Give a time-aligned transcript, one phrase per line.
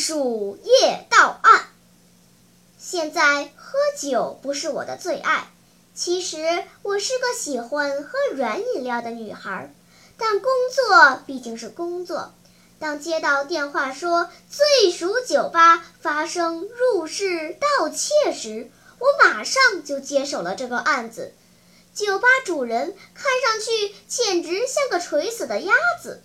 [0.00, 1.66] 醉鼠夜到案。
[2.78, 5.50] 现在喝酒不是我的最爱。
[5.94, 9.70] 其实我是个喜欢喝软饮料的女孩，
[10.16, 12.32] 但工作毕竟是工作。
[12.78, 21.34] 当接到电话说醉鼠酒吧发生入室盗窃时，我马上就接手了这个案子。
[21.94, 26.22] 酒吧主人看上去简直像个垂死的鸭子。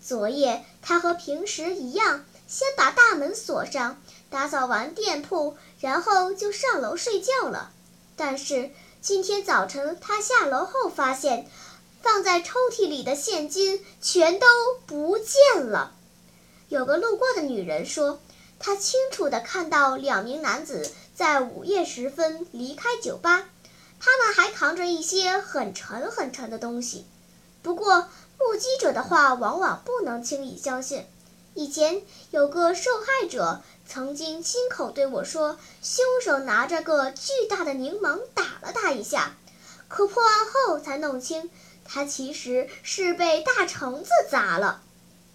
[0.00, 4.00] 昨夜他和平时一样，先把大门锁上，
[4.30, 7.72] 打扫完店铺，然后就上楼睡觉了。
[8.16, 8.70] 但是
[9.00, 11.48] 今天早晨，他下楼后发现，
[12.02, 14.46] 放在抽屉里的现金全都
[14.86, 15.94] 不见了。
[16.68, 18.20] 有个路过的女人说，
[18.58, 23.48] 她清楚地看到两名男子在午夜时分离开酒吧，
[24.00, 27.06] 他们还扛着一些很沉很沉的东西。
[27.62, 28.08] 不过，
[28.38, 31.06] 目击者的话往往不能轻易相信。
[31.54, 33.62] 以前有个受害者。
[33.86, 39.36] 曾经亲口对我说，凶手拿着个巨大的柠檬打了他一下，
[39.88, 41.50] 可破案后才弄清，
[41.84, 44.80] 他其实是被大橙子砸了。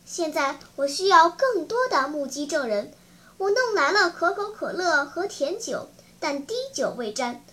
[0.04, 2.92] 现在我需要更多的目击证人，
[3.38, 5.88] 我弄来了可口可乐和甜酒，
[6.20, 7.46] 但滴酒未沾。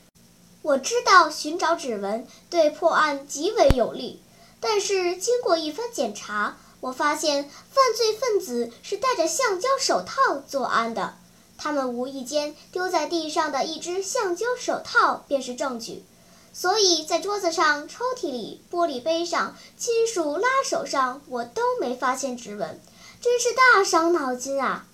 [0.62, 4.22] 我知道寻找指纹对破案极为有利，
[4.60, 6.56] 但是经过一番检查。
[6.80, 11.16] 我发现犯罪分子是戴着橡胶手套作案的，
[11.56, 16.04] 他们无意间丢在地上的一只橡胶手套便是证据，
[16.52, 22.80] 所以在桌子上、抽屉里、玻璃杯上、金属拉手上，我都没发现指纹，
[23.20, 24.86] 真是大伤脑筋啊！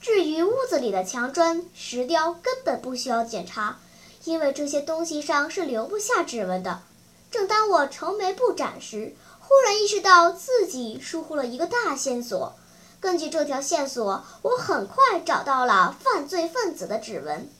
[0.00, 3.78] 至于屋子里的墙砖、石雕，根本不需要检查，
[4.24, 6.82] 因为这些东西上是留不下指纹的。
[7.30, 9.14] 正当我愁眉不展时，
[9.50, 12.54] 忽然意识到自己疏忽了一个大线索。
[13.00, 17.50] 根据这条线索，我很快找到了犯罪分子的指纹。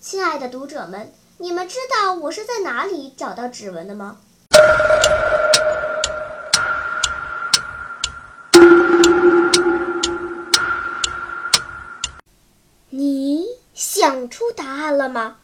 [0.00, 4.18] 亲爱的读者们，你们知道我是在哪里找到指纹的吗？
[12.90, 15.38] 你想出答案了吗？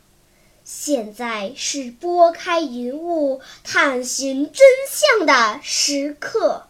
[0.70, 6.66] 现在是拨开云雾探寻真相的时刻。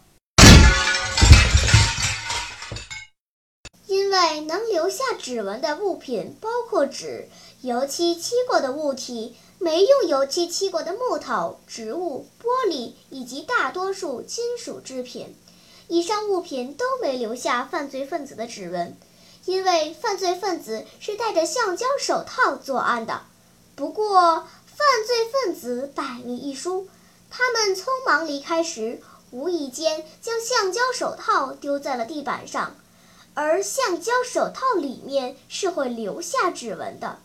[3.87, 7.27] 因为能留下指纹的物品包括纸、
[7.59, 15.35] 油漆漆过的物体、没用油漆漆过的木头、植物、玻璃以及大多数金属制品。
[15.89, 18.97] 以上物品都没留下犯罪分子的指纹，
[19.43, 23.23] 因为犯罪分子是戴着橡胶手套作案的。
[23.79, 26.89] 不过，犯罪分子百密一疏，
[27.29, 29.01] 他们匆忙离开时，
[29.31, 32.75] 无意间将橡胶手套丢在了地板上，
[33.35, 37.19] 而橡胶手套里面是会留下指纹的。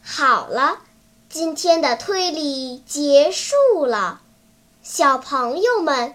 [0.00, 0.82] 好了，
[1.28, 4.20] 今天的推理结束了，
[4.84, 6.14] 小朋友们。